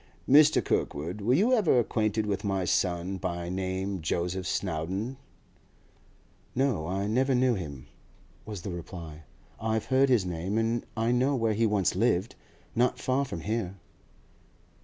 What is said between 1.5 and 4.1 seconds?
ever acquainted with my son, by name